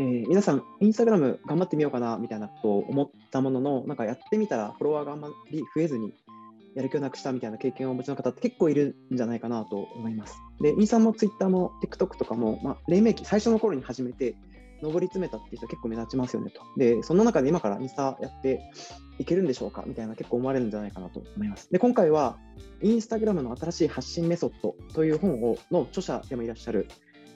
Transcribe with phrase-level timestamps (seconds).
[0.00, 6.14] えー、皆さん、インスタグラム頑張ってみようかなみたいなことを思ったものの、なんかやってみたらフォロワーがあんまり増えずに、
[6.76, 10.36] やる気をなくしたみたいな経験をお持ちの方って結構いるんじゃないかなと思います。
[10.60, 14.36] で、インスタもツイッターも TikTok とかも、まあ、黎明期、最初の頃に始めて、
[14.80, 16.62] 上り詰めたっていう人結構目立ちますよねと。
[16.76, 18.60] で、その中で今からインスタやって
[19.18, 21.68] いけるんでしょうかみたいな結構思われるんじゃないかなと思います。
[21.72, 22.38] で、今回は
[22.80, 26.86] インスタグラムの新しい発信メソッドという本をの著者でもいらっしゃる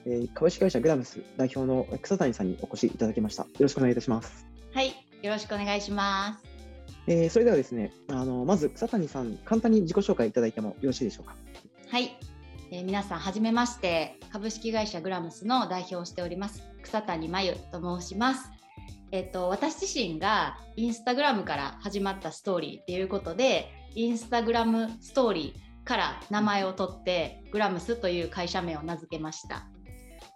[0.05, 3.43] えー、株式会社グラムス代表の草谷さんにお越しいただきました。
[3.43, 4.45] よろしくお願いいたします。
[4.73, 4.89] はい、
[5.21, 6.53] よろしくお願いします。
[7.07, 11.35] えー、それではですね、あのまず草谷さん、簡単に自己紹介いただいてもよろしいでしょうか。
[11.89, 12.17] はい、
[12.71, 18.49] えー、皆さん、はじめまして、株式会社グラムスの代表をしております、草谷真由と申します。
[19.11, 29.67] えっ、ー、と、私自身がインスタグラムから始まったストーリーっていうことで、インスタグラムストーリーから名前を取って、グラムスという会社名を名付けました。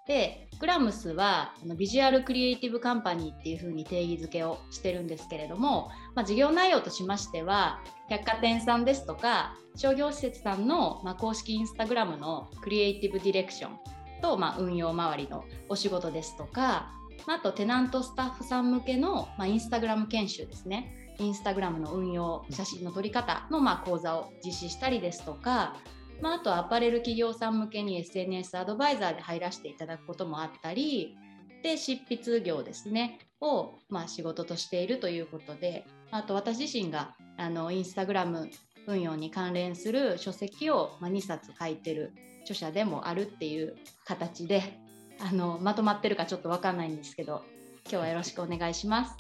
[0.08, 13.78] でグラムスはあのビジュアルクリエイティブカンパニーっていうふうに定義づけをしてるんですけれども、まあ、事業内容としましては百貨店さんですとか商業施設さんの、まあ、公式インスタグラムのクリエイティブディレクション
[14.22, 16.92] と、まあ、運用周りのお仕事ですとか、
[17.28, 20.94] まあ、とテナントスタッフさん向けの、まあ、インスタグラム研修ですね。
[21.20, 25.76] インスタグラムの運用写真の撮り方の、ま、講座を実施したりですとか
[26.22, 31.16] まあ、あとアパレル企業さん向けに SNS アドバイザーで入らせていただくこともあったり
[31.64, 38.50] で執筆業ですねを、まあ、仕事としているということであと私自身があのインスタグラム
[38.88, 44.80] 運用に関連する書籍を、まあ、2冊書いてる著者でもあるっていう形で
[45.20, 47.44] あのまとまってるかちょっと分かんないんですけど
[47.84, 49.16] 今日はよろしくお願いします。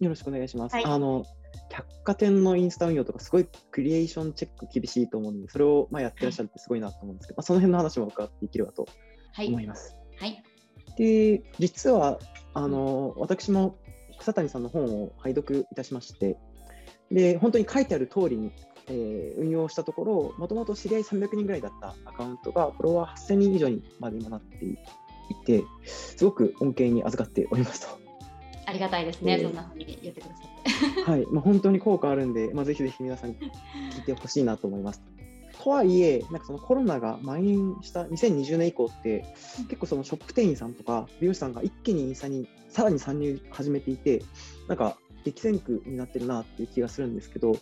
[0.00, 0.74] よろしくお願いします。
[0.74, 1.24] はい、あの
[1.70, 8.86] 百貨店のインスタ運用とかすごいクリエーションチェック厳しいと思うんで、それをまあやってらっしゃるってすごいなと思うんですけど、まあ、その辺の話も伺っていければと
[9.38, 9.96] 思います。
[10.18, 10.42] はい、はい、
[10.96, 12.18] で、実は
[12.54, 13.76] あの私も
[14.18, 16.38] 草谷さんの本を拝読いたしまして、
[17.10, 18.52] で本当に書いてある通りに、
[18.88, 24.76] えー、運用したところ、もともと知り合い300人ぐらいだったアカウントが、フォロワー8000人以上にまで今なってい
[25.44, 28.01] て、すごく恩恵に預かっておりますと。
[28.72, 31.10] ありがたいですね、えー、そんなふうに言ってくださって。
[31.10, 33.34] はい、まあ、本当に効果あるんで、まあ、ぜひぜひ皆さん聞
[34.00, 35.02] いてほしいなと思います。
[35.62, 39.26] とはいえ、なんかそのコロナが蔓延した2020年以降って、
[39.68, 44.22] 結構そのショップ店員さんとか美容師さんが一気にインスタにさらに参入始めていて、
[44.68, 47.56] なんか激戦区になってるなっていう気がするんですけど、うん、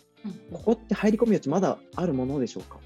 [0.53, 2.79] ここって入り込む余地まだあるものでしょうか？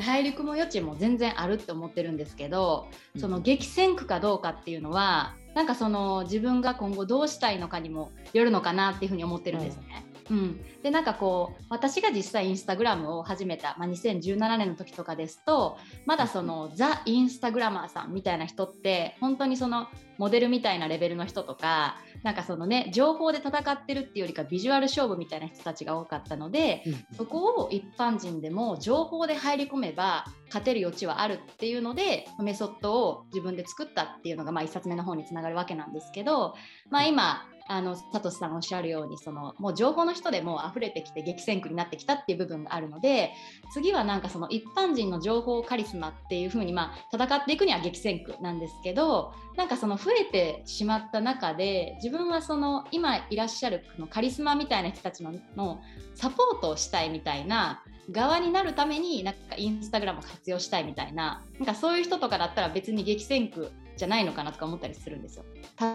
[0.00, 2.88] 入り込む余地も全然あるって思ってるんですけど、
[3.18, 10.03] その激戦区かどうかっていうのはなんかその自分が今後どうしたいのかにもよるのかなっていうふうに思ってるんですね。
[10.30, 36.54] うん、でなんかこう私が実際インスタグラムを始めた、まあ、2017年の時とかですとまだそのザ・インスタグラマーさんみたいな人って本当にそのモデルみたいなレベルの人とかなんかそのね情報で戦ってるっていうよりかビジュアル勝負みたいな人たちが多かったので、うん、そこを一般人でも情報で入り込めば勝てる余地はあるっていうのでメソッドを自分で作ったっていうのがまあ1冊目の方につながるわけなんですけど、
[36.90, 43.32] まあ、今あのサトシさんおっしゃるようにそのもう情報の人でも溢れてきて激戦区になってきたっていう部分があるので
[43.72, 55.80] 次はなんかその一般人の情報カリスマっていう風にまあ戦っていくには激戦区なんですけどなんかその増えてしまった中で自分はその今いらっしゃるのカリスマみたいな人たちのの
[56.14, 65.44] サポートをしたいみたいな側になるためになんかインスタグラムを活用したいみたいななんかそういう人とかだったら別に激戦区じゃないのかなとか思ったりするんですよ。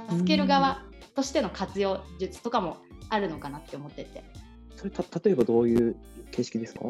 [0.09, 0.83] 助ける側
[1.15, 2.77] としての活用術とかも
[3.09, 4.23] あるのかなって思ってて。
[4.75, 5.95] それた例えばどういう
[6.31, 6.81] 形式ですか？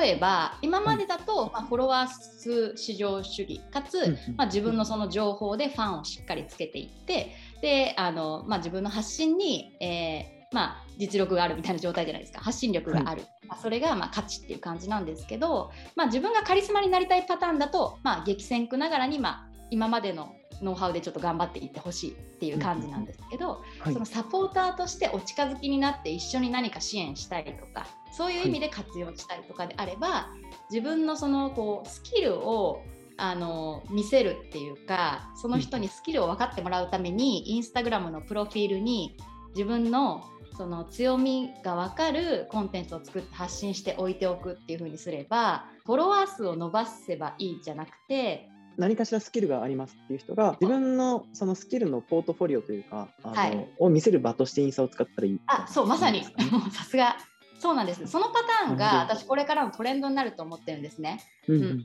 [0.00, 12.40] 例えば今までだと、まあ、フォロワー数至上主義かつ、まあ、自分のその情報でファンをしっかりつけていってであの、まあ、自分の発信に、えー、まあ、実力があるみたいな状態じゃないですか。
[12.40, 30.28] 発信力がある、はい、まあ、それがまあ価値っていう感じなんですけど、まあ、自分がカリスマになりたいパターンだと、まあ、激戦区ながらに、まあ、今までのノウハウでちょっと頑張っていってほしいっていう感じなんですけど、はい、そのサポーターとしてお近づきになって一緒に何か支援したりとかそういう意味で活用したりとかであれば、は
[30.70, 32.82] い、自分のそのこうスキルを
[33.18, 39.16] あの見せるっていうかその人にスキルを分かってもらうために、インスタグラムのプロフィールに
[39.54, 40.22] 自分の
[40.56, 48.48] その強みが分かるコンテンツを作って発信しておいておくっていう風にすればフォロワー数を伸ばせばいいじゃなくて
[48.78, 56.24] 何かしらスキルがありますっていう人が自分のそのスキルのポートフォリオというかあの、はい、を見せる場としてインスタを使ったらいいあそうまさに。
[56.72, 57.16] さすが。
[57.58, 58.06] そうなんです。
[58.06, 61.22] そのパターンが私これからのトレンドになると思ってるんですね。
[61.48, 61.84] うん、うん、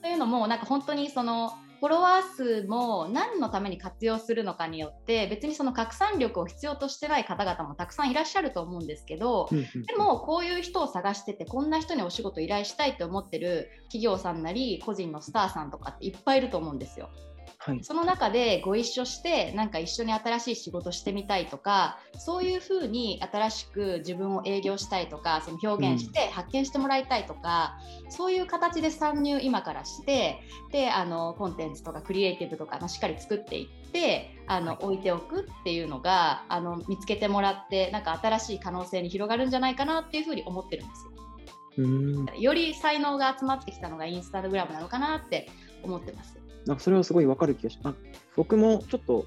[0.00, 9.48] というのもなんか本当にそのフォロワー数も何のために活用するのかによって別にその拡散力を必要としてない方々もたくさんいらっしゃると思うんですけど、
[9.86, 17.10] でもこういう人を探しててこんな人にお仕事依頼したいと思ってる企業さんなり個人のスターさんとかっていっぱいいると思うんですよ。
[17.68, 30.40] はい、その中でご一緒してなんか一緒に新しい仕事してみたいとかそういうふうに新しく自分を営業したいとかその表現して発見してもらいたいとか、うん、そういう形で参入今からして
[30.72, 41.12] であのコンテンツとかクリエイティブとか、まあ、しっかり作っていってあの、はい、置いておくっていうのがあの見つけてもらってなんか新しい可能性に広がるんじゃないかなっていうふうに思ってるんですよ。
[41.78, 45.48] うんより才能が集まってきたのがインスタグラムなのかなって
[45.84, 46.47] 思ってます。
[46.68, 47.98] なんかそれはすごいわかる気がします。
[48.36, 49.24] 僕もちょっと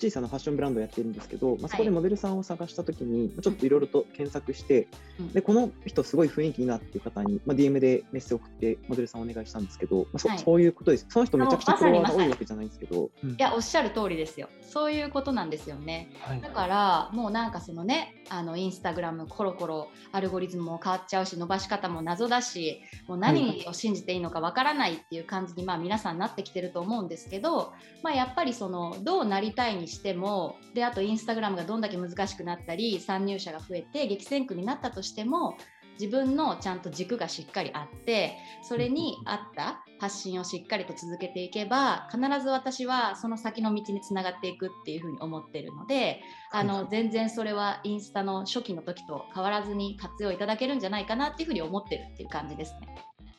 [0.00, 4.88] 小さなファッションブランドをやってるんですけど、まあ、そこでモデルさんを探したときに、ちょっといろいろと検索して、
[5.18, 11.06] うん、でこの人すごい雰囲気いいなっていう方に、まあ、DM でメッセージ送ってモデルさんお願いしたんですけど、まあそ、はい、そういうことです。
[11.08, 14.48] その人めちゃくちゃフォロワーが多いわけじゃないんですけど、いやおっしゃる通りですよ。
[14.70, 27.72] そういうことなんですよね、はい、だからもうなんかそのねあのインスタグラムコロコロアルゴリズムも変わっちゃうし伸ばし方も謎だしもう何を信じていいのかわからないっていう感じにまあ皆さんなってきてると思うんですけど、
[28.04, 35.56] まあ、やっぱりそのどうなりたいにしてもであとインスタグラムがどんだけ難しくなったり参入者が増えて激戦区になったとしても
[36.00, 46.22] 自分のちゃんと軸がしっかりあってそれに合った発信をしっかりと続けていけば必ず私はその先の道につながっていくっていうふうに思ってるので
[46.52, 52.88] あの全然それはインスタの初期の時と変わらずに活用いただけるんじゃないかなっていうふうに思ってるっていう感じですね。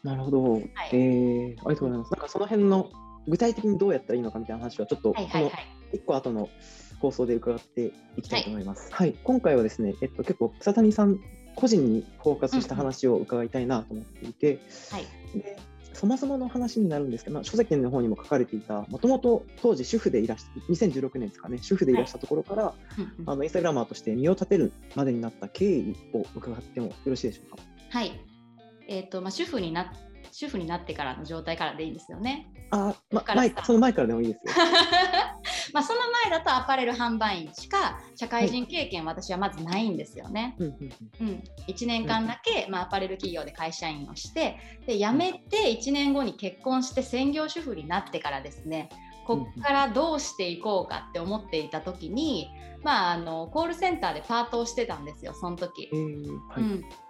[0.04, 0.63] なるほど、はい、
[0.94, 2.12] えー、ありがとうございます。
[2.12, 2.89] なんかその辺の
[3.27, 5.13] 具体的にどうやったらいいのかみたいな話はちょっと
[5.94, 6.50] 1個後の
[7.00, 8.90] 放送で伺っていきたいと思います。
[8.92, 11.20] はい、はい、今回はですね、えっと、結構草谷さん
[11.56, 14.60] 個人にフォーカスした話を伺いたいなと思っていて、
[14.92, 15.06] はい、
[15.38, 15.58] で
[15.94, 22.76] そもそもの話になるんですけど、まあ、書籍の方にも書かれていたもともと当時主婦でいらし2016年ですかね主婦でいらしたところから、はい、
[23.26, 27.64] あのインスタグラマーとして身を立てるまでになった経緯を伺ってもよろしいでしょうか？
[27.90, 28.20] はい、
[28.88, 29.94] えーとまあ、主婦にな
[30.32, 32.48] 主婦になってからの状態からでいいんですよね。
[32.72, 34.66] あ、ま、前その前からでもいいですよ。
[35.73, 40.56] まあその前だとアパレル販売員しか社会人経験、私はまずないんですよね。
[40.59, 48.89] うん、1年間だけ、まあ、アパレル企業で会社員をしてで辞めて1年後に結婚して専業主婦になってからですね
[49.25, 52.50] こっからどうしていこうかって思っていた時に、
[52.83, 56.62] まあ、あのコールセンターでパートをしてたんですよその時、えーはい、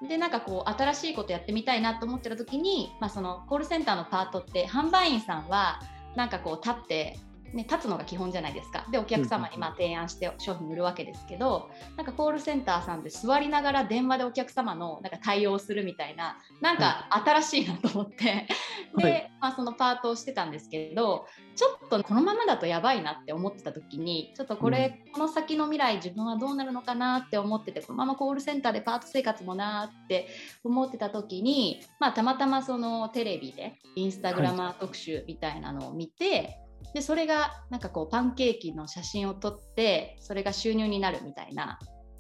[0.02, 5.80] うん、でなんかこう新しいことやってみたいなと思ってた時に、まあ、そのコールセンターのパートって販売員さんは
[6.16, 7.18] なんかこう立って
[7.54, 8.86] ね、立つのが基本じゃないですか。
[8.92, 18.48] でお客様にまあ提案して商品売るわけですけどなんかコールセンターさんで座りながら電話でお客様のなんか対応するみたいななんか新しいなと思って。
[18.98, 21.26] で、はい、まあ、そのパートをしてたんですけど
[21.56, 30.28] ちょっとこのままだとやばいなって思ってた時にちょっとこれ、うん、この先の未来自分はどうなるのかなって思っててこのままコールセンターでパート生活もなって
[30.64, 36.61] 思ってた時に、まあ、たまたまそのテレビでインスタグラマー特集みたいなのを見て、はい
[36.94, 41.80] でそれがなんかこうパンケーキの写真を撮ってそれが収入になるみたいな、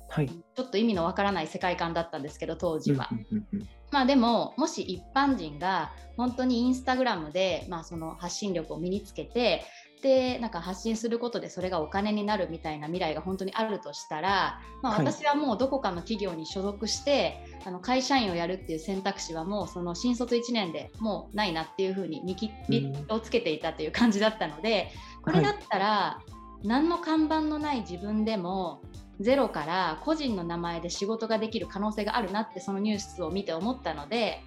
[0.09, 3.09] はい、ちょっと意味のわからない世界観だったんですけど当時は。
[3.91, 9.65] まあでももし一般人が本当にインスタグラムで、まあ、その発信力を身につけて
[10.01, 24.91] でなんか発信することでそれがお金になるみたいな未来が本当にあるとしたら、まあ、私はもうどこかの企業に所属して、はい、あの会社員をやるっていう選択肢はもうその新卒1年でもうないなっていうふうに見切りをつけていたという感じだったので
[25.21, 26.19] これだったら
[26.63, 28.81] 何の看板のない自分でも
[29.19, 34.41] ゼロから個人の名前で仕事ができる可能性があるなってそのニュースを見て思ったので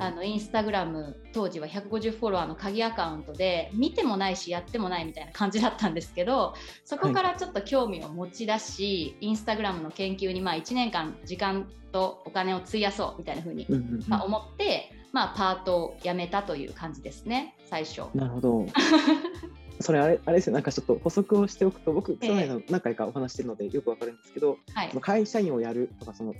[0.00, 6.54] あのインスタグラム当時は150フォロワーの鍵アカウントで見てもないしやってもないみたいな感じだったんですけど
[6.84, 13.66] そこからちょっと興味を持ち出し、はい、インスタグラムの研究にまあ1年間時間とお金を費やそうみたいな風に、
[14.06, 18.02] まあ、思って、まあ、パートを辞めたという感じですね最初。
[18.14, 18.66] なるほど
[19.80, 26.34] それあれあれですよなんかちょっと補足をしておくと僕、去年の何回かお話してるのでよくわかるんですけど、はい、会社員をやるとかその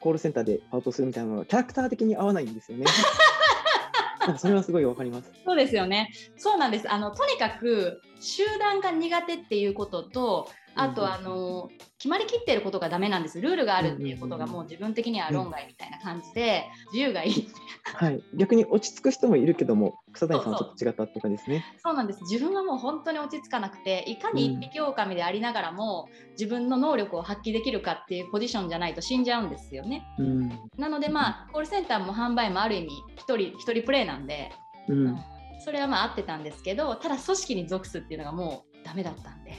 [0.00, 2.86] コールセンターでパートするみたいなのがキャラクター的に合わないんですよね。
[4.38, 5.32] それはすごいわかります。
[5.44, 6.10] そうですよね。
[6.36, 6.92] そうなんです。
[6.92, 13.40] あのとにかく集団が苦手っていうことと、あとあの決まりきってることがダメなんです。
[13.40, 17.48] ルールがあるっていうことがもう自分的には論外みたいな感じで、自由がいい。
[17.84, 18.22] はい。
[18.34, 21.64] 逆に落ち着く人もいるけども草谷さんはちょっと違ったって感じですね。
[21.82, 22.20] そうなんです。
[22.22, 30.48] 自分はもう本当に落ち着かなくていかに一匹狼でありながらも、自分の能力を発揮できるかっていうポジションじゃないと死んじゃうんですよね、うん、
[30.78, 34.50] なのでまあコールセンターも販売もある意味一人一人プレイなんで、
[34.88, 35.18] うん。
[35.62, 39.52] それはまあ合ってたんですけどただ組織に属すっていうのがもうダメだったんで。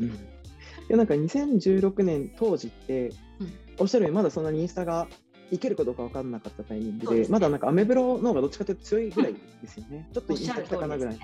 [0.00, 0.18] うん、
[0.88, 3.08] でなんか2016年当時って、
[3.40, 5.08] うん、おっしゃるようにまだそんなにインスタが
[5.50, 10.08] いけるかどうか分からなかったタイミングで、ね、まだなんかアメブロの方がどっちかというと強いぐらいですよね。
[10.12, 11.20] ちょっとインスタ来たかなぐらいの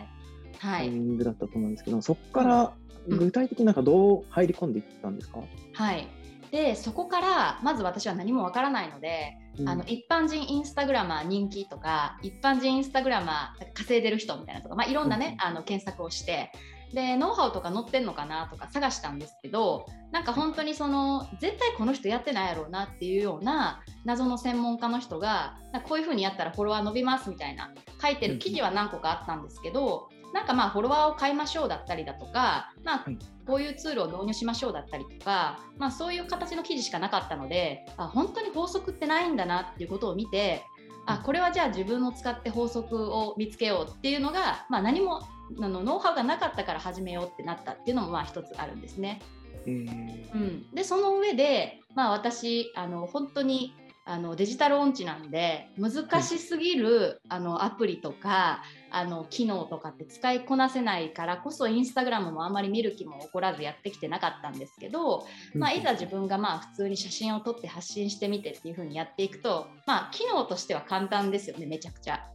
[0.59, 2.73] タイミングだったと思うんですけど、はい、そこから
[3.09, 5.41] 具体的になんかどう入り込んでいったんですか、
[5.73, 6.07] はい。
[6.51, 16.51] でそこからまず私は何もわからないので、うん、あの一般人インスタグラマー人気とか一般人インスタグラマー稼いでる人みたいなとか、まあ、いろんなね、うん、あの検索をして
[16.93, 25.57] でノウハウとか載ってんのかなとか探したんですけどなんか本当にその絶対この人やってないやろうなっていうような謎の専門家の人が
[25.89, 33.07] こういう風にやったらフォロワー伸びますみたいな書いてる記事は何個かあったんですけど、なんかまあフォロワーを買いましょうだったりだとか、まあ、
[33.47, 40.63] こういうツールを導入しましょうだったりとか、まあ、そういう形の記事しかなかったのであ本当に法則ってないんだなっていうことを見て
[41.07, 45.23] あこれはじゃあ自分を使って法則を見つけようっていうのが、まあ、何も
[45.59, 49.21] あのノウハウがなかったから始めようってなったっていうのもまあ一つあるんですね。
[49.67, 53.75] うん、でその上で、まあ、私あの本当に
[54.07, 72.30] あのデジタル音痴なんで難しすぎる、あのアプリとかあの機能とかって使いこなせないからこそインスタグラムもあんまり見る気も起こらずやってきてなかったんですけど、まあ、いざ自分がまあ普通に写真を撮って発信してみてっていう風にやっていくと、まあ、機能としては簡単ですよねめちゃくちゃ。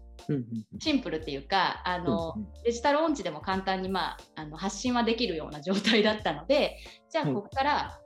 [0.80, 6.78] シンプルっていうかあの、デジタル音痴でも簡単に、まあ、あの発信はできるような状態だったので
[7.10, 8.00] じゃあここから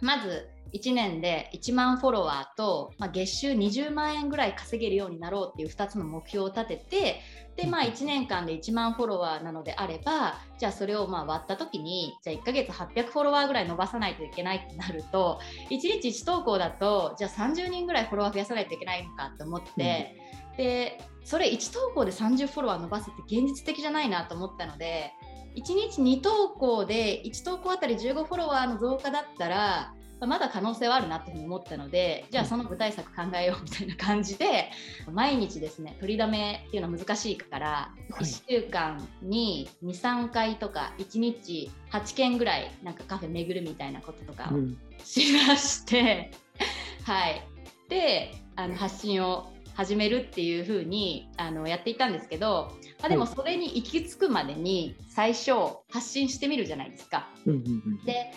[0.00, 7.20] まず1年で1万フォロワーと、まあ、月収20万円ぐらい稼げるようになろうっていう2つの目標を立てて
[7.56, 20.16] で、まあ、1年間で1万フォロワーなのであればじゃあそれをまあ割った時にじゃあ1ヶ月800フォロワーぐらい伸ばさないといけないってなると1日1投稿だとじゃあ30人ぐらいフォロワー増やさないといけないのかと思って、
[20.52, 25.12] うん、でそれ1投稿で30フォロワー伸ばすって現実的じゃないなと思ったので
[25.56, 29.94] 1日2投稿で1投稿あたり15フォロワーの増加だったら
[30.26, 34.70] まだ可能性はあるなっていうふうに思ったのでじゃあその具体策考えようみたいな感じで
[35.12, 46.30] 毎日ですね取りだめっていうのは難しいから1週間に23回とか1日8件ぐらいなんかカフェ巡るみたいなこととかをしまして、
[47.00, 47.46] うん、はい。
[47.88, 55.52] であの発信を始めるっていう風にあにやっていたんですけど、まあ、でもそれに行き着くまでに最初
[55.90, 57.28] 発信してみるじゃないですか。
[58.04, 58.32] で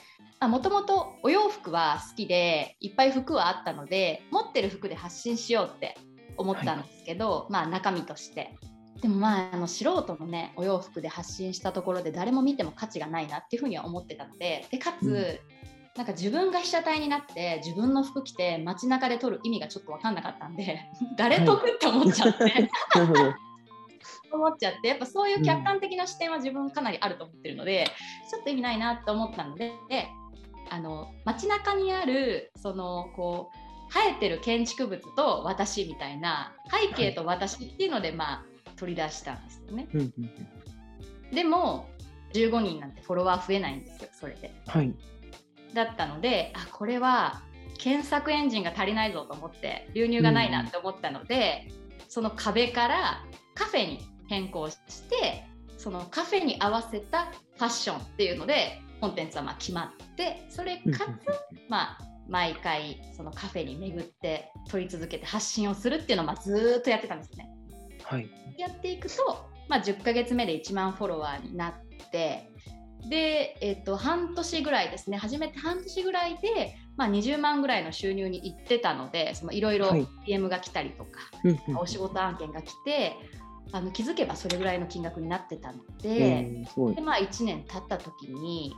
[0.47, 5.97] もともとお洋服は好きでいっぱい服はあったので持ってる服で発信しようって
[6.37, 8.55] 思ったんですけど、はい、まあ中身として。
[9.01, 15.09] でもまああの素人のねお洋服で発信したところで誰も見ても価値がないなっていうふうには思ってたのででかつ、う
[15.64, 15.64] ん、
[15.95, 22.69] なんか自分が被写体になって自分の服着て街中で撮る意味がちょっと分かんなかったんで 誰得って思っちゃって、はい、
[24.31, 27.85] 思っちゃってやっぱそういう客観的な視点は自分かなりあると思ってるので、
[28.23, 29.71] うん、ちょっと意味ないなと思ったので
[30.69, 39.87] あの街中にあるそのこう生えてる建築物と私みたいな背景と私っていうので、まあ取り出したんですよね。
[41.31, 41.87] でも
[42.33, 44.53] 15人なんてフォロワー増えないんですよそれで。
[44.67, 44.93] はい、
[45.75, 47.43] だったのであこれは
[47.77, 54.77] 検索エンジンが足りないぞと思って流入がないなって思ったので、うん、その壁からカフェに変更し
[55.09, 55.45] て
[55.77, 67.49] そのカフェに合わせたファッションっていうのでコンテンツはま決まってそれかつ、まあ、毎回そのカフェに巡って撮り続けて発信をするっていうのをまずっとやってたんですね。
[68.03, 71.73] はい、やっていくと、まあ、10ヶ月目で1万フォロワーになっ
[72.11, 72.51] て
[73.09, 75.17] で、えっと、半年ぐらいですね。
[75.17, 79.91] 始めて半年ぐらいで、まあ、20万ぐらいの収入にいってたのでいろいろ
[80.25, 83.17] PM が来たりとか、はい、お仕事案件が来て
[83.71, 88.73] あの気づけばそれぐらいの金額になってたので,、でまあ、1年経った時に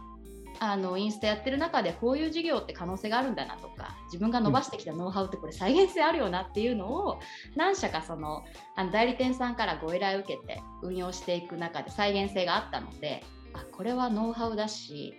[0.60, 7.20] あのインスタやってる中でこういう事業って可能性があるんだなとか自分が伸ばしてきたノウハウってこれ再現性あるよなっていうのを
[7.56, 8.44] 何社かその
[8.76, 13.24] あの代理店さんからご依頼を受けて運用していく中で再現性があったので
[13.58, 15.14] あこれはノウハウだし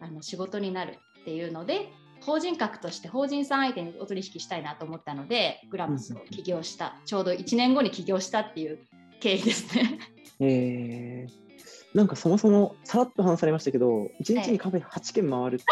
[0.00, 1.88] あの仕事になるっていうので
[2.20, 8.78] 法人格として法人さん相手にお取引したいなと思ったのでグラムスを起業した、ちょうど1年後に起業したっていう
[9.20, 9.98] 経緯ですね。
[10.40, 11.44] えー
[11.94, 15.64] なんかそもそもさらっと話されましたけど、1日にカフェ8軒回るって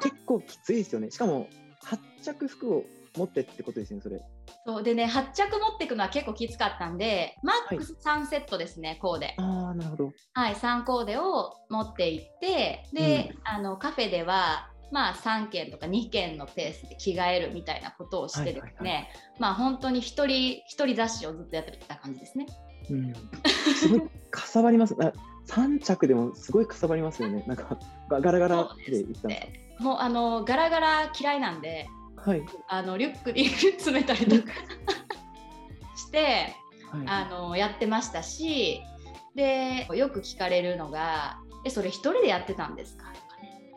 [0.00, 1.10] 結構きついですよね。
[1.10, 1.48] しかも
[1.82, 2.84] 発着服を
[3.16, 4.20] 持ってってことですね、それ。
[4.66, 4.82] そう。
[4.82, 9.34] でね、発着持っていくのは結構きつかったんで、マックス3セットですね、はい、コーデ。
[9.38, 10.12] ああ、なるほど。
[10.34, 22.46] はい、3コーデを持っていって、で、うん、あのカフェでは、まあ、3件とか2件のペースで着替えるみたいなことをしてですね、はいはいはい、まあ本当に一人一人雑誌をずっとやってた感じですね。
[22.90, 23.12] うん、
[23.74, 24.96] すごいかさばります。
[25.00, 25.12] あ
[25.46, 27.44] 3着でもすごいかさばりますよね。
[27.46, 29.36] なんかガラガラでいったんで
[29.78, 29.84] すか？
[29.84, 31.88] もうあのガラガラ嫌いなんで、
[32.24, 34.52] はい、あのリュックに 詰めたりとか
[35.96, 36.54] して、
[36.90, 38.82] はい、あのやってましたし
[39.34, 43.10] でよく聞かれるのが「えそれ一人でやってたんですか?」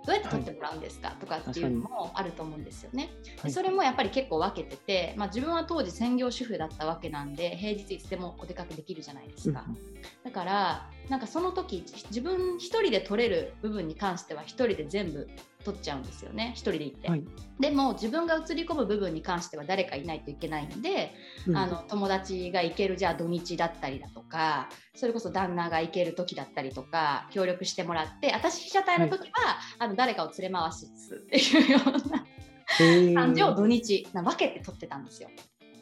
[0.05, 3.09] どうやって取ってもらうんですか、はい、とかっていうのもあると思うんですよね。
[3.41, 9.63] はい、それもやっぱり結構分けてて、まあ、自分は当時専業主婦だったわけなんで平日いつでもお出かけできるじゃないですか。
[9.65, 9.77] うん、
[10.25, 15.27] だからなんかその時自分一人で取れる部分に関しては一人で全部
[15.63, 16.51] 取っちゃうんですよね。
[16.55, 17.24] 一人で行って、はい、
[17.60, 21.13] でも自分が映り込む部分に関しては誰かいないといけないんで、
[21.48, 35.29] うん、あの友達が行けるじゃあ土日だったりだとかそれこそ旦那が行ける時だったりとか協力してもらって私被写体の時は、はい、あの誰かを連れ回すっていうような感じを土日な分けて撮ってたんですよ。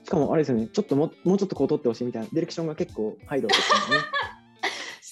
[0.04, 0.68] しかもあれですよね。
[0.68, 4.04] ちょっとももうちょっとこう撮ってほしいみたいなディレクションが結構配慮ですよね。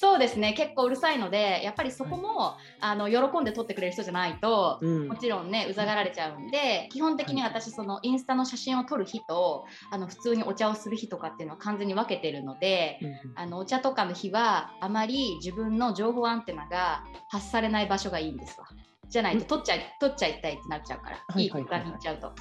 [0.01, 0.53] そうですね。
[0.53, 18.67] 結構うるさいのでやっぱりそこも、はい、あの喜んで撮ってくれる人じゃないと、うん、もちろんねうざがられちゃうんで基本的に私そのインスタの写真を撮る日とあの普通にお茶をする日とかっていうのは完全に分けてるので、うん、あのお茶とかの日はあまり自分の情報アンテナが発されない場所がいいんですわ。
[19.09, 22.31] じゃないと撮っちゃい撮っちゃいたいってなっちゃうから、いい空間に行っちゃうと。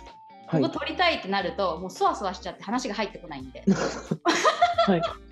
[0.49, 3.65] ここ撮りたいってなると、もうそわそわしちゃって話が入ってこないんで。
[4.87, 5.28] はい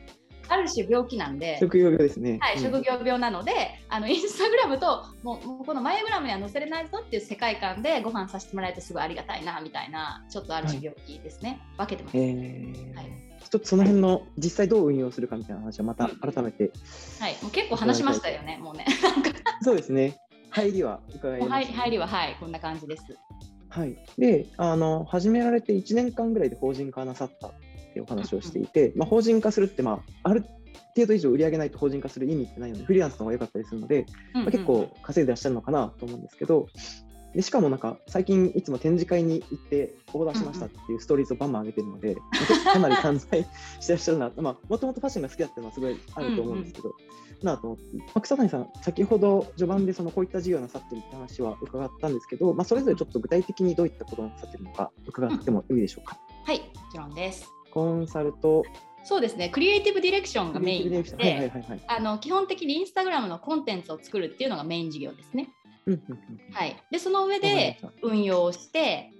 [0.48, 1.58] ある種病気なんで。
[1.60, 3.52] 職業病ですね、はい、職業病なので
[3.88, 13.06] あのインスタグラムともうこのマイグラムには載せれないぞっていう世界観でご飯させてもらえるとすごいありがたいなみたいなちょっとある種病気ですね、はい、分けてます、えー、はい、
[13.50, 17.36] ちょっとその辺の実際どう運用するかみたいな話はまた改めて、うん、はい。
[17.42, 18.86] もう結構話しましたよねもうね。
[19.62, 20.18] そうですね。
[20.50, 22.36] 入りは伺います、ね、入りははい。
[22.40, 23.04] こんな感じです。
[23.68, 27.50] はい、であの始められて1年間ぐらいで法人化なさった
[28.00, 30.44] お話をしていて、まあ、法人化するって、まあ、ある
[30.94, 36.68] 程度以上売り上げないと法人化する意味ってないので、フリーランスの方が良かったりするので、まあ、結構稼いでらっしゃるのかなと思うんですけど、
[37.34, 42.16] でしかもなんか最近いつも展示会に行ってオーダーしましたっていうストーリーズをバンバン上げてるので、
[42.72, 43.46] かなり散財
[43.78, 46.94] してらっしゃるなまあもともとファッションが好きだっていうのはすごいあると思うんですけど、
[47.42, 56.18] なと思って、まあ、草谷さん、先ほど序盤でそのこういった事業なさってるって話は伺ったんですけど、まあ、それぞれちょっと具体的にどういったことをなさってるのか伺ってもいいでしょうか？
[56.44, 57.52] はい、もちろんです。
[57.76, 58.64] コンサルと
[59.04, 61.52] そうですね、クリエイティブディレクションがメインで、
[61.86, 65.50] あの基本的にインスタグラムのコンテンツを作るっていうのがメイン事業ですね。
[66.52, 69.12] はい、でその上で運用して、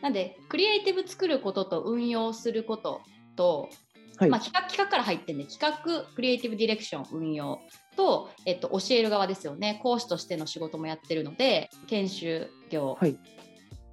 [0.00, 3.02] なんでクリエイティブ作ることと運用すること
[3.34, 3.68] と、
[4.16, 7.60] はい、まあ、企画企画から入ってんで企画クリエイティブディレクション運用
[7.94, 9.80] と、えっと、教える側ですよね。
[9.82, 12.96] 講師としての仕事もやってるので研修業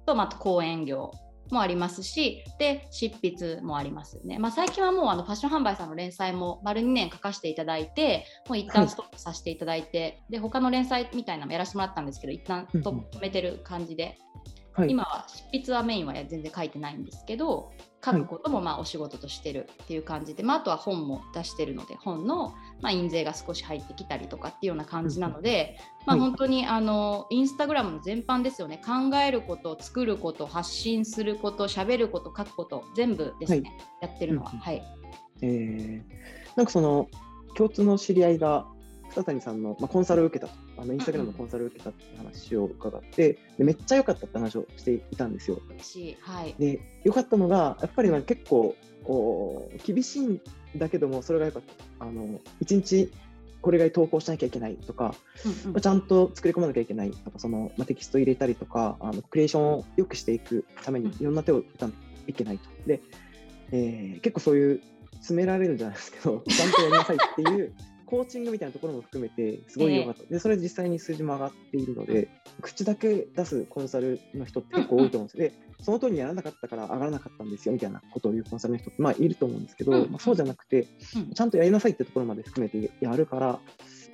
[0.06, 1.12] と、まあ、講演業
[1.50, 14.16] もありますしで執筆もありますよね、まあ、最近はもうあのファッション販売さんの連載も丸2年書かせていただいてもう一旦ストップさせていただいて、はい、で他の連載みたいなのもやらせてもらったんですけど一旦止めてる感じで、
[14.74, 17.72] はい、今は執筆はメインは全然書いてないんですけど
[18.04, 28.82] 書くこともまあお仕事としてるっていう感じで、まあ、あとは本も出してるので本のま印税が少し入ってきたりとかっていうような感じなので、まあ、本当にあのインスタグラムの全般ですよね。
[28.84, 34.50] 考えること作ること発信すること喋ること書くこと全部ですね、はい、やってるのは。
[34.50, 34.82] はい、
[35.40, 36.02] えー、
[36.56, 37.08] なんかその
[37.54, 38.66] 共通の知り合いが
[39.10, 45.60] 草谷さんの、まあ、コンサルを受けたあのインスタグラムのコンサルを受けたって話を伺って、でめっちゃ良かったって話をしていたんですよ。
[46.20, 50.40] はい、で良かったのがやっぱり結構お厳しいん
[50.76, 51.60] だけどもそれがやっぱ
[52.00, 53.12] あの1日
[53.60, 55.14] これが投稿しなきゃいけないとか、
[55.64, 62.68] うんうん、ちゃんと作り込まなきゃいけないとかその、まあ、テキスト入れたりとかあのクリエーションを良くしていくためにいろんな手を打たなきゃいけないと。
[62.86, 63.00] で、
[63.72, 64.82] えー、結構そういう
[65.12, 67.72] 詰められるんじゃないですけどちゃんとやりなさいっていう
[68.06, 72.28] コーチングみたいなところも含めてすごい良かった、えー、でそれ実際に数字も上がっているので、
[72.60, 79.02] 口だけ出すコンサルの人って結構多いと思うんですよ、でその通りにやらなかったから上がらなかったんですよみたいなことを言うコンサルの人って。
[79.02, 80.86] まあいると思うんですけど、うん、まあ、そうじゃなくて、
[81.34, 83.58] ちゃんとやりなさいってところまで含めてやるから、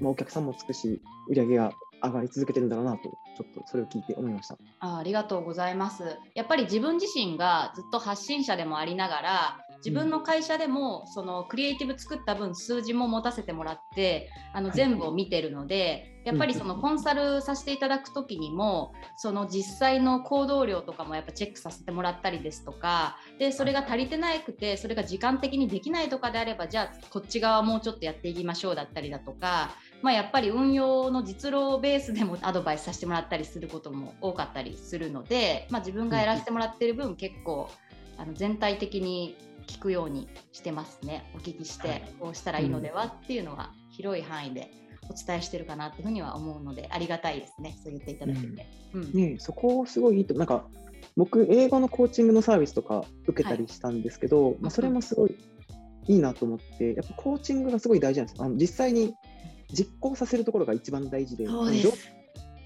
[0.00, 1.72] まあ、お客さんもつくし売り上げが
[2.02, 4.56] 上がり続けてるんだろうなとちょっとそれを聞いて思いました。
[4.80, 6.18] あありがとうございます。
[6.34, 29.70] やっぱり自分自身がずっと発信者でもありながら自分の会社でもそのクリエイティブ作った分数字も持たせてもらってあの全部を見てるので、やっぱりそのコンサルさせていただく時にもその実際の行動量とかもやっぱチェックさせてもらったりですとかでそれが足りてなくてそれが時間的にできないとかであればじゃあこっち側もうちょっとやっていきましょうだったりだとか、
[30.02, 37.70] まあ、やっぱり運用の実労ベースでも アドバイスさせてもらったりすることも多かったりするので、まあ、自分がやらせてもらってる分結構
[38.18, 41.30] あの全体的に聞くようにしてますね。
[41.34, 44.70] お聞きして、はい、こうしたらいいのではっていうのは広い範囲で
[45.08, 47.76] お伝えしてるかなというふうには思うのでありがたいですね。
[47.82, 49.04] そう言っていただけて、うん。
[49.04, 50.64] うん、ねそこすごいいいとなんか
[51.16, 55.36] 僕英語のコーチングのサービスとか受けたりしたんですけど、はい、まあ、それもすごい
[56.06, 58.42] いいなと思ってやっぱコーチングがすごい大事なんです。
[58.42, 59.14] あの実際に
[59.72, 61.46] 実行させるところが一番大事で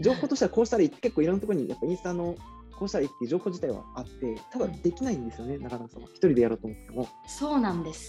[0.00, 2.34] 情報としてはこうしたら結構いろんなところにやっぱインスタの
[2.78, 7.08] こうしたらいいっていう情報自体はあってただできないんですよね、なかなかその一人でやろうと思っても。
[7.26, 8.08] そうなんです。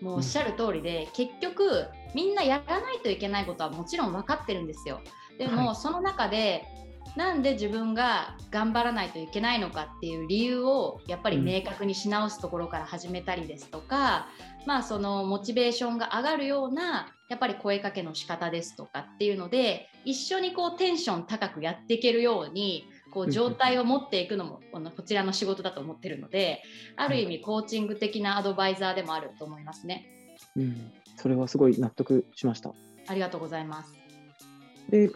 [0.00, 5.00] もうおっしゃる通りで、うん、結局みんなやらないといけないことはもちろん分かってるんですよ。
[5.38, 6.64] でも、はい、その中で
[7.16, 14.28] なんで自分が頑張らないといけないのかっていう理由をやっぱり明確にし直すところから始めたりですとか、
[14.60, 26.62] うん、まあそのモチベーションが上がるようなやっぱり声かけの仕方ですとかっていうので一緒にこうテンション高くやっていけるようにこう状態を持っていくのもこのこちらの仕事だと思ってるので
[26.96, 30.06] ある意味コーチング的なアドバイザーでもあると思いますね。
[30.56, 32.72] うん、それはすごい納得しました。
[33.06, 33.94] ありがとうございます。
[34.88, 35.10] で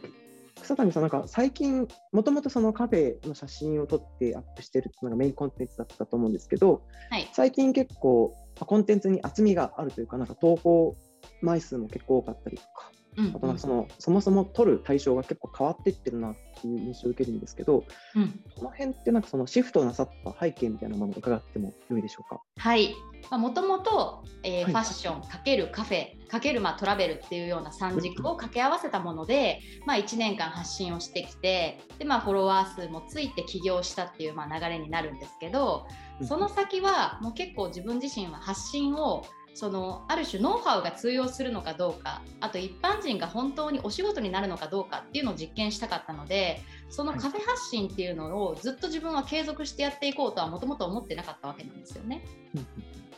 [0.64, 10.96] 草谷さん、なんか最近、もともとそのカフェの写真を撮ってアップしてるのがメインコンテンツだったと思うんですけど、はい、最近結構コンテンツに厚みがあるというか、なんか投稿
[11.42, 22.40] 枚数も結構多かったりとか、うんうん、あとなんかそのそもそも撮る対象が結構変わっていってるなっていう印象を受けるんですけど、うん、この辺ってなんかそのシフトなさった背景みたいなものを伺ってもよいでしょうか？
[22.57, 22.94] はい。
[23.31, 35.87] もともとファッションかけるカフェかけるまあトラベルっていうような三軸を掛け合わせたもので、まあ、1年間発信をしてきてで、まあ、フォロワー数もついて起業したっていうまあ流れになるんですけど
[36.22, 39.24] その先はもう結構自分自身は発信を
[39.55, 52.25] そのある種ノウハウが通用するのかどうかあと一般人が本当にお仕事になるのかどうかっていうのを実験したかったのでそのカフェ発信っていうのをずっと自分は継続してやっていこうとはもともと思ってなかったわけなんですよね。
[52.55, 52.61] で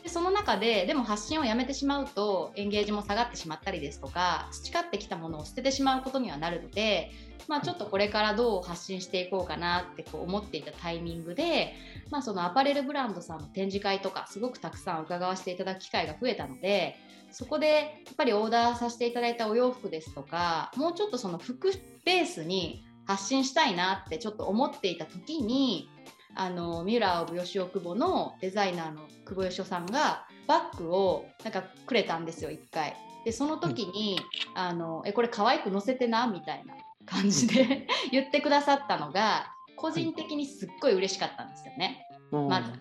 [0.09, 7.11] その中ででも発信をやめてしまうとエンゲージも下がってしまったりですとか培ってきたものを捨ててしまうことにはなるので
[7.47, 11.73] まあ、ちょっとこれからどう発信していこうかなってこう思っていたタイミングで、
[12.09, 16.97] まあ、そのアパレルブランドさんの展示会とかすごくたくさん伺わせていただく機会が増えたので
[17.31, 17.67] そこで
[18.05, 21.71] やっぱりオーダーさせていただいたお洋服ですとかもうちょっとその服
[22.05, 25.89] ベースに発信したいなってちょっと思っていた時に
[26.35, 32.95] あのミュラー・オブ・ヨシオ・クボのデザイナーの久保義雄さんがバッグをなんかくれたんですよ1回。
[33.25, 34.19] でその時に、
[34.55, 36.27] うん、あのえこれ可愛く載せてな？
[36.27, 42.07] みたいな感じで 言ってくださったのが個人的にすっごい嬉しかったんですよね。
[42.31, 42.71] まず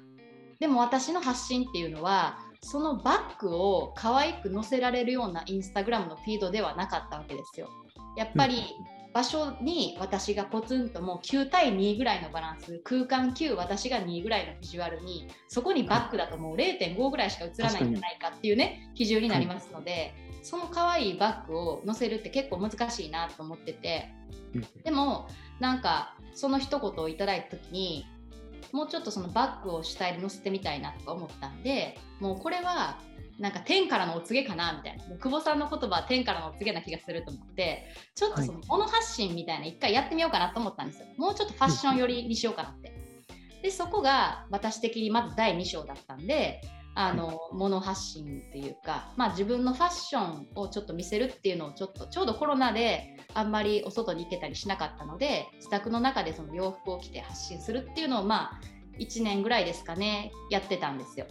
[0.59, 7.69] でも私の発信っていうのはそのバッグを可愛く載せられるようなインスタグラムのフィードではなかったわけですよ。
[8.17, 8.65] やっぱり
[9.17, 24.13] 場所に私がポツンともう9対2ぐらいのバランス空間9私が2ぐらいのビジュアルにそこにバッグだともう0.5ぐらいしか映らないんじゃないかっていうね基準になりますので、その可愛いバッグを載せるって結構難しいなと思ってて
[24.85, 25.29] でも
[25.61, 28.05] なんかその一言をいただいた時に
[28.73, 32.99] もうちょっとそのバッグを主体で載せてみたいなとか思ったんでもうこれは
[33.39, 35.05] なんか天からのお告げかなみたいな。
[35.17, 41.07] 久保さんの言葉は天からのお告げな気がすると思ってちょっとその物発信みたいな一回やってみようかなと思ったんですよ。
[41.17, 42.93] もうちょっとファッション寄りにしようかなって。
[43.63, 46.61] でそこが私的にまず第2章だったんで
[46.95, 58.61] あの物発信っていうか、まあ、自分のファッションをちょっと見せるっていうのをちょっとちょうどコロナであんまりお外に行けたりしなかったので自宅の中でその洋服を着て発信するっていうのをまあ
[58.99, 61.27] 1年ぐらいですかねやってたんですよ。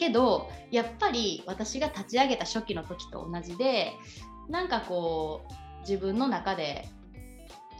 [0.00, 3.92] はい、けどやっぱり私が立ち上げた初期の時と同じで
[4.48, 6.88] なんかこう自分の中で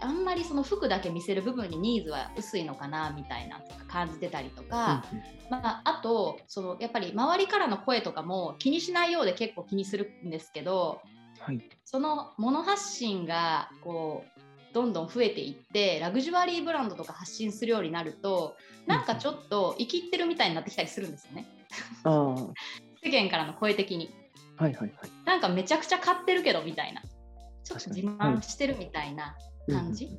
[0.01, 5.05] あんまりその服だけ見せる部分にニーズは薄いのかなみたいな感じてたりとか、
[5.51, 11.03] まあ、あとそのやっぱり周りからの声とかも気にしないようで結構気にするんですけど、
[11.39, 14.41] はい、その物発信がこう
[14.73, 18.57] どんどん増えていってラグジュアリーブランドとか発信するようになると
[18.87, 21.47] なんかちょっと生きってるみたいになってきたりするんですよね。
[23.03, 24.11] 世間からの声的に。
[24.57, 27.01] はいはいはい、なんかめちゃくちゃ買ってるけどみたいな
[27.65, 29.35] ちょっと自慢してるみたいな。
[29.71, 30.11] 感じ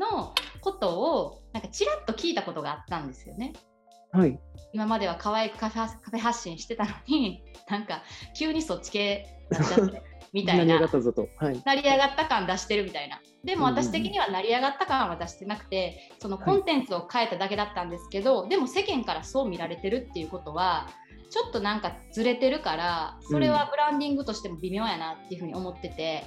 [0.00, 3.52] のことをなんかちらっと聞いたことがあったんですよね。
[4.10, 4.40] はい、
[4.72, 8.02] 今までは可愛くカフェ発信してたのになんか
[8.34, 10.64] 急にそっち系なっちゃって みたいな。
[10.64, 13.20] 成り上がったぞと、はい、成り上がった感出してるみたいな。
[13.44, 20.88] でも私的には成り上がった感は出してなくてそのコンテンツを変えただけだったんですけど、はい、でも世間からそう見られてるっていうことは
[21.30, 26.24] ちょっとなんかずれてるからそれはブランディングとしても微妙やなっていうふうに思ってて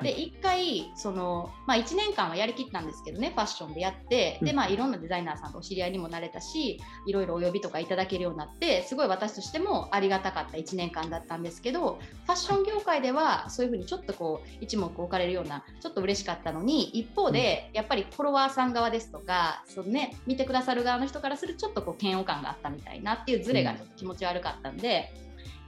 [0.00, 25.12] で1回その、まあ、1年間はやりきったんですけどねファッションでやってで、まあ、いろんなデザイナーさんとお知り合いにもなれたしいろいろお呼びとかいただけるようになってすごい私としてもありがたかった1年間だったんですけどファッション業界ではそういうふうにちょっとこう一目置かれるようなちょっと嬉しかったのに一方でやっぱりフォロワーさん側ですとかその、ね、見てくださる側の人からするとちょっとこう嫌悪感があったみたいなっていうズレがちょっと気持ち悪かったんで。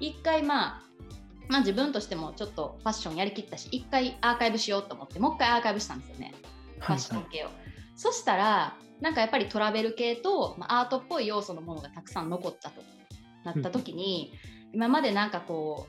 [0.01, 0.83] 一回まあ
[1.49, 6.35] まあ、自分としてもちょっとファッションやりきったし一回アーカイブしようと思ってもう一回アーカイブしたんですよね。
[6.81, 7.49] ファッション系を、
[7.97, 12.83] そしたらなんかやっぱりトラベル系と、まあ、アートっぽい要素のものがたくさん残ったと
[13.45, 14.33] なった時に、
[14.69, 15.87] うん、今までなんかこ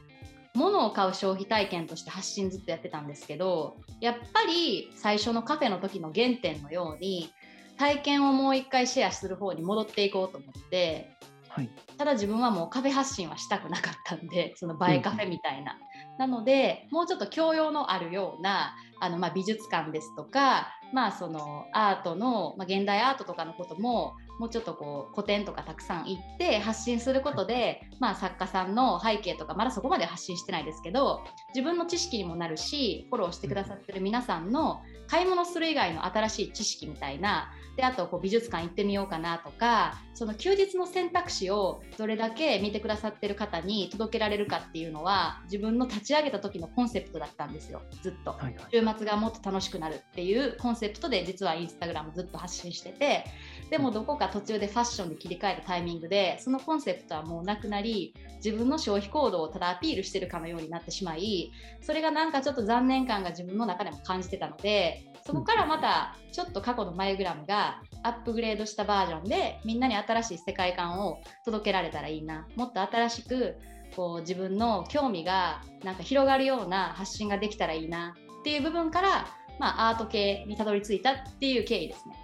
[0.54, 7.30] う物を買う消費体験として発信ずっとやってたんですけどやっぱり最初のカフェの時の原点のように
[7.78, 11.12] 体験をもう一回シェアする方に戻っていこうと思って
[11.56, 15.78] はい、ただ自分はもうカフェ発信はしたくなかったんで その映えカフェみたいな、
[16.12, 47.82] うん、なのでもうちょっと教養のあるようなあの、まあ、美術館ですとか、まあ、そのアートの、まあ、現代アートとかのことももうちょっとこう古典とかたくさん行って発信することで、まあ、作家さんの背景とかまだそこまで発信してないですけど自分の知識にもなるしフォローしてくださってる皆さんの買い物する以外の新しい知識みたいなであとこう美術館行ってみようかなとかその休日の選択肢をどれだけ見てくださってる方に届けられるかっていうのは自分の立ち上げた時のコンセプトだったんですよ。
[48.02, 53.26] ずっと、はいはい、週末がもっと楽しくなるっていうコンセプトで実はインスタグラムずっと発信してて
[53.70, 72.48] でもどこか途中でファッションに切り替えるタイミングでそのコンセプトはもうなくなり自分の消費行動をただアピールしてるかのようになってしまいそれがなんかちょっと残念感が自分の中でも感じてたのでそこからまたちょっと過去のマイグラムがアップグレードしたバージョンでみんなに新しい世界観を届けられたらいいな。
[72.56, 73.56] もっと新しく
[73.96, 78.16] こう自分の興味がなんか広がるような発信ができたらいいな。
[78.42, 79.26] っていう部分から、
[79.60, 82.16] まあ、アート系にたどり着いたっていう経緯ですね。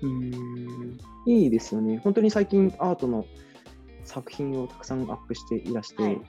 [0.00, 0.98] うん。
[1.26, 1.98] いいですよね。
[1.98, 3.26] 本当に最近アートの
[4.04, 6.20] 作品をたくさんアップしていらして、はい、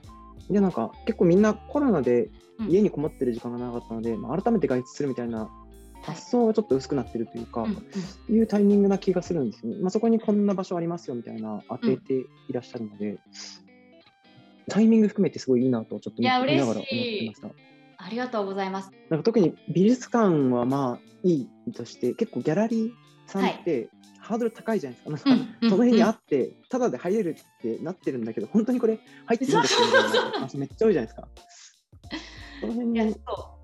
[0.49, 2.29] でなんか結構みんなコロナで
[2.67, 5.49] 家にこもってる時間が長かったので、うん、まあ、改めて外出するみたいな
[6.03, 7.69] 発想がちょっと薄くなってるというか、は
[8.29, 9.79] い、いうタイミングな気がするんですよね。
[9.81, 12.13] まあ、そこにこんな場所ありますよみたいな当てて
[12.49, 13.19] いらっしゃるので、うん、
[14.69, 17.49] タイミング含めてすごいいいなとちょっと見ながら思ってました。
[17.97, 18.91] ありがとうございます。
[19.09, 22.91] なんか特に美術館はまあいいとして結構ギャラリー
[23.27, 23.89] さんって、
[24.19, 25.29] ハードル高いじゃないですか。
[25.29, 31.27] なんか、その辺にあって、ただで入れるってなってるんだけど、本当にこれ入ってるんですかみたいな話めっちゃ多いじゃないですか。
[32.61, 33.15] その辺に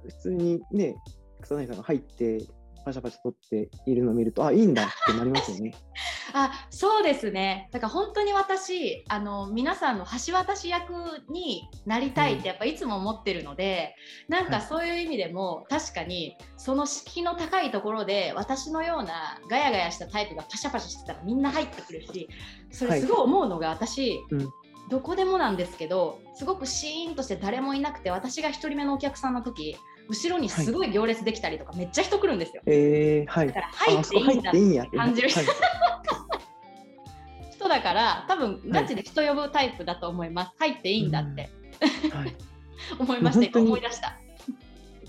[0.03, 0.95] 普通にね、
[1.41, 2.45] 草薙さんが入って
[2.85, 5.73] パシャパシャ撮っているのを見るとあいいんだってなりますよね。
[6.33, 7.69] あそうですね。
[7.71, 10.93] だから本当に私あの皆さんの橋渡し役
[11.29, 13.95] になりたいってやっぱいつも思ってるので、
[14.27, 22.29] うん、なんかそういう意味でも、はい、確かにその敷居の高いところで私のようなガヤガヤしたタイプがパシャパシャしてたらみんな入ってくるし
[22.71, 24.49] それすごい思うのが、はい、私、うん。
[24.89, 29.77] どこでもなんですけどすごくシーンとして誰もいなくて私が1人目のお客さんの時
[30.09, 32.63] 後ろにすごい行列できたりとか、めっちゃ人来るんですよ。
[32.65, 34.41] えー、はい、だから入っていいん
[34.73, 35.41] だって感じる人、
[37.51, 40.51] 人だから多分ガチで人呼ぶタイプだと思います。
[40.57, 41.49] 入っていいんだって、
[42.11, 42.35] はい、
[42.97, 44.17] 思いました、思い出した。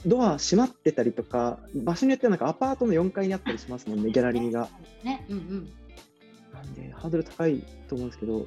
[0.07, 4.69] ドア閉まってたりとか、場所によってはなんかアパートの4階にあったりしますもんね、ギャラリーが。
[5.03, 5.73] ね、うんうん。
[6.53, 8.47] なんで、ハードル高いと思うんですけど、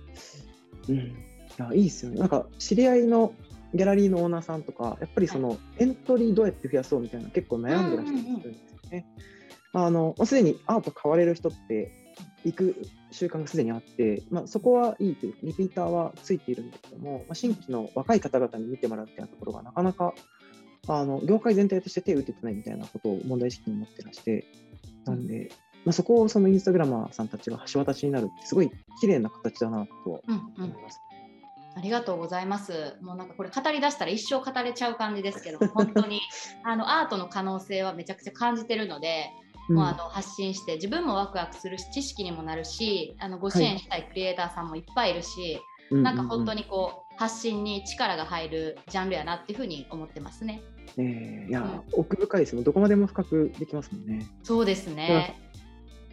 [0.89, 1.13] うん、い
[1.57, 2.19] や、いいですよね。
[2.19, 3.33] なんか、知り合いの
[3.73, 9.05] ギャラリーのオーナーさんとか、やっぱりそのエントリーどうやって増やそうみたいな結構悩んでらっしゃるんですよね。
[9.73, 11.91] あのすでにアート買われる人って
[12.45, 12.75] 行く
[13.11, 20.13] 習慣がすでにあって、まあ、そこはいいという、リピーターはついているんだけども、まあ、新規の若い方々に見てもらうみたいなところがなかなか
[20.87, 24.45] あの業界全体として手を打ててないみたいなことを問題意識に持ってらして、
[25.05, 25.51] なんで、
[25.85, 30.57] まあ、そこをそのインスタグラマーさんたちが橋渡しになるってすごい綺麗な形だなと思います。
[30.57, 31.12] うんうん
[31.75, 32.97] ありがとうございます。
[33.01, 36.21] もうなんかこれ語り出したら一生語れちゃう感じですけど、 本当に
[36.63, 39.31] あのアートの可能性はめちゃくちゃ感じてるので、
[39.69, 45.59] うん、もうあの発信して自分もワクワクするし知識にもなるし、あのご支援したいクリエイターさんもいっぱいいるし、
[45.89, 50.61] はい、なんか本当にこう発信に力が入るジャンルやなっていうふうに思ってますね。
[50.97, 54.25] えー、いや、うん、奥深いですもどこまでも深くできますもんね。
[54.43, 55.42] そうですね。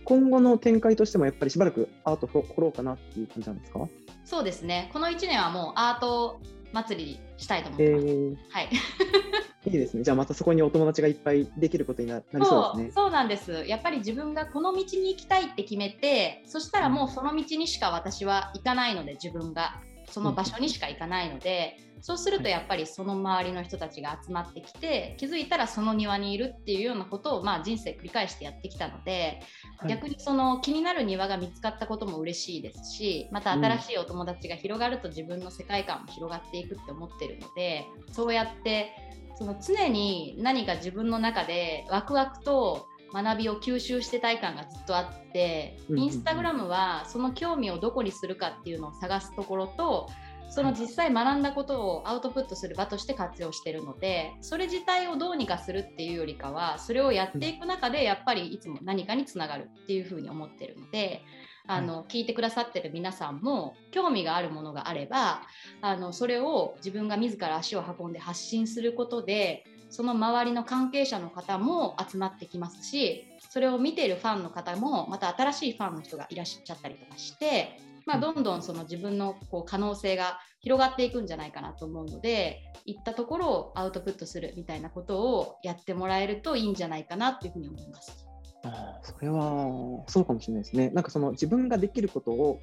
[0.04, 3.88] 今後の展開としてもやっぱりしばらくアート掘ろうかなっていう感じなんですか？
[4.24, 4.90] そうですね。
[4.92, 6.40] この1年はもうアート
[6.72, 8.06] 祭りしたいと思ってます。
[8.06, 8.68] えー、はい。
[9.66, 10.02] いいですね。
[10.04, 12.92] じゃあまたそこにお友達がいっぱいできることになりそうですね。
[12.94, 13.64] そうなんです。
[13.66, 19.74] やっぱり自分がこの道に行きたいって決めて、そしたらもうその道にしか私は行かないので自分が。
[20.10, 29.40] その場所にしか行かないので、そうするとやっぱりその周りの人たちが集まってきて気づいたらその庭にいるっていうようなことをまあ人生繰り返してやってきたので、
[29.78, 38.92] はい、逆にその気になる庭が見つかったことも嬉しいですしまた新しいお友達が広がると自分の世界観も広がっていくって思ってるのでそうやって
[39.36, 50.08] その常に何か自分の中でワクワクと学びを吸収してたい感がずっとあってインスタグラムはその興味をどこにするかっていうのを探すところと
[50.50, 61.22] その実際学んだことをアウトプットする場として活用してるのでそれ自体をどうにかするっていうよりかはそれをやっていく中でやっぱりいつも何かにつながるっていうふうに思ってるので
[61.68, 65.42] あの聞いてくださってる皆さんも興味があるものがあれば
[65.82, 88.26] あのそれを自分が自ら足を運んで発信することでその周りの関係者の方も集まってきますしそれを見ているファンの方もまた新しいファンの人がいらっしゃったりとかしてまあ、どんどんその自分のこう可能性が広がっていくんじゃないかなと思うのでいったところをアウトプットするみたいなことをやってもらえるといいんじゃないかなというふうに思います。
[88.62, 90.90] あそれはそうかもしれないですね。
[90.90, 92.60] なんかその自分ができることを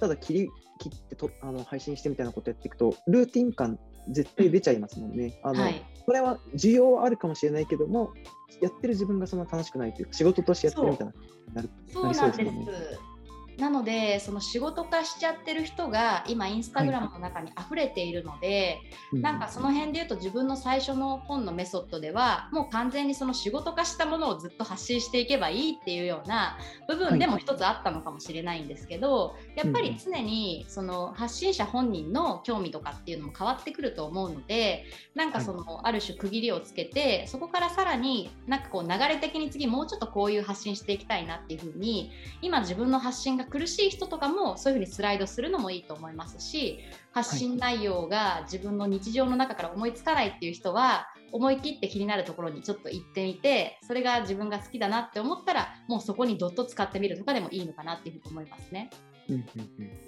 [0.00, 5.38] ただ切り切ってとあの配信してみたいなことやっていくとルーティン感絶対出ちゃいますもんね。
[5.42, 8.12] あの、はい、これは需要あるかもしれないけども
[8.60, 11.12] やってる自分がそんな楽しくないというか仕事としてやってるみたいな
[11.54, 12.66] なるそうなんです、ね。
[13.58, 18.80] なのでその仕事化しちゃってる人が今インスタグラムの中に溢れているので、
[19.12, 42.10] はい、なんかその辺で言うと自分の最初の本のメソッドではもう完全にその仕事化したものをずっと発信していけばいいっていうような部分でも一つあったのかもしれないんですけど、やっぱり常にその発信者本人の興味とかっていうのも変わってくると思うのでなんかそのある種区切りをつけてそこからさらになんかこう流れ的に次もうちょっとこういう発信していきたいなっていうふうに
[42.42, 46.80] 今自分の発信がが苦しい人とかもそういうふうにスライドするのもいいと思いますし
[47.12, 58.90] 発信内容が自分の日常の中から思いつかないっていう人は思い切って気になるところにちょっと行ってみてそれが自分が好きだなって思ったらもうそこにドット使ってみるとかでもいいのかなっていうふうに思いますね。
[59.28, 59.44] うんうん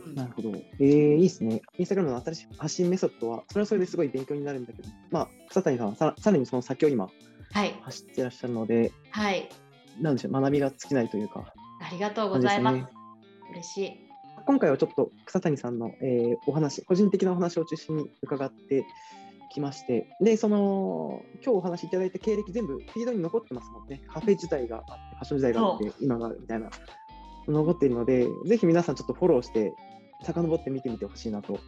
[0.08, 0.52] うん、なるほど。
[0.78, 1.62] えー、いいですね。
[1.78, 7.08] インスタグラムの新しい発信メソッドは、それはそれですごい勉強になるんだけど、まあ、草谷さんはささらにその先を今、
[7.50, 9.48] はい、走ってらっしゃるので、はい、
[10.02, 11.54] なんでしょう、学びが尽きないというか。
[11.80, 12.95] ありがとうございます。
[13.50, 14.06] 嬉しい。
[14.46, 18.86] 今回はちょっと草谷さんの、えー、お話、個人的なお話を中心に伺って
[19.50, 24.02] きまして、で、その、今日お話しいただいた経歴全部フィードに残ってますもんね。
[24.06, 26.70] カフェ時代があって、ファッション時代があって、今があるみたいな、
[27.48, 29.72] 残っているので、ぜひ皆さんちょっとフォローして、
[30.22, 31.58] 遡って見てみてほしいなと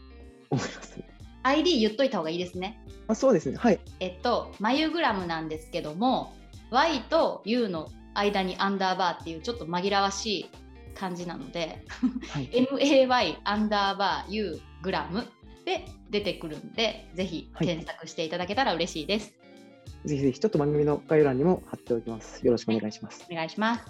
[0.51, 1.03] 思います。
[1.43, 2.81] ID 言っといた方がいいですね。
[3.07, 3.57] あそうですね。
[3.57, 3.81] はい。
[4.01, 6.33] えっと、眉グラムなんですけども、
[6.71, 10.51] Y と U の間にアンダーバーっていうちょっと紛らわしい
[10.99, 11.85] 感じなので、
[12.31, 15.27] はい、 MAY アンダーバー U グラム
[15.65, 19.35] で出てくるんで、ぜひ検索していただけたら嬉しいです。
[19.87, 22.45] はい、ぜひぜひちょっと番組の概要欄にも貼っておきます。
[22.45, 23.27] よろしくお願いします。
[23.31, 23.85] お願いします。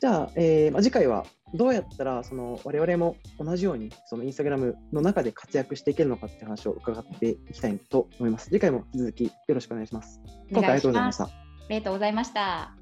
[0.00, 8.50] じゃあ、えーまあ、次回はどうやったらその我々も同じようにそのインスタグラムの中で活躍していけるのかって話を伺っていきたいと思います。
[8.50, 10.20] 次回も引き続きよろしくお願いします。
[10.50, 11.24] 今回ありがとうございました。
[11.24, 11.30] あ
[11.70, 12.75] りがとうございました。